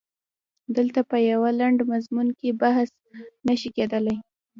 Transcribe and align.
دلته 0.75 0.99
په 1.11 1.17
یوه 1.31 1.49
لنډ 1.59 1.77
مضمون 1.91 2.27
کې 2.39 2.49
بحث 2.61 2.89
نه 3.47 3.53
شي 3.59 3.69
کېدلای. 3.75 4.17